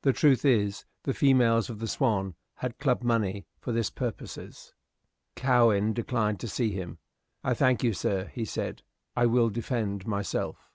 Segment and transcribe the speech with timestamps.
[0.00, 4.72] The truth is, the females of the "Swan" had clubbed money for this purposes.
[5.36, 6.96] Cowen declined to see him.
[7.44, 8.84] "I thank you, sir," said he,
[9.14, 10.70] "I will defend myself."